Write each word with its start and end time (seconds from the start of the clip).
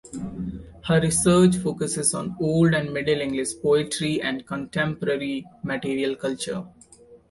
Her 0.85 0.99
research 0.99 1.57
focuses 1.57 2.15
on 2.15 2.35
Old 2.41 2.73
and 2.73 2.91
Middle 2.91 3.21
English 3.21 3.49
poetry 3.61 4.19
and 4.19 4.43
contemporary 4.47 5.45
material 5.63 6.15
culture. 6.15 6.65